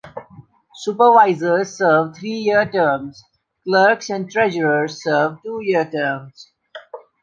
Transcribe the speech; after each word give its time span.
Supervisors 0.73 1.77
serve 1.77 2.17
three 2.17 2.31
year 2.31 2.65
terms; 2.67 3.23
Clerks 3.67 4.09
and 4.09 4.27
Treasurers 4.31 5.03
serve 5.03 5.37
two 5.43 5.59
year 5.61 5.85
terms. 5.87 6.49